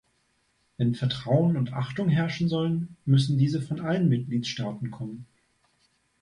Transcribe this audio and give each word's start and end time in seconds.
Wenn 0.77 0.95
Vertrauen 0.95 1.57
und 1.57 1.73
Achtung 1.73 2.09
herrschen 2.09 2.49
soll, 2.49 2.69
dann 2.69 2.97
müssen 3.05 3.37
diese 3.37 3.61
von 3.61 3.79
allen 3.81 4.09
Mitgliedstaaten 4.09 4.89
kommen. 4.89 5.27